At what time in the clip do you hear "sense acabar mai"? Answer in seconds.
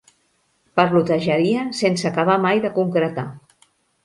1.81-2.63